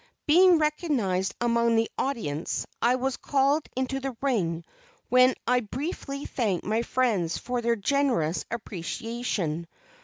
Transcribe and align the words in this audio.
Being 0.25 0.57
recognized 0.57 1.35
among 1.39 1.75
the 1.75 1.87
audience, 1.95 2.65
I 2.81 2.95
was 2.95 3.17
called 3.17 3.69
into 3.75 3.99
the 3.99 4.17
ring, 4.19 4.65
when 5.09 5.35
I 5.45 5.59
briefly 5.59 6.25
thanked 6.25 6.65
my 6.65 6.81
friends 6.81 7.37
for 7.37 7.61
their 7.61 7.75
generous 7.75 8.43
appreciation. 8.49 9.67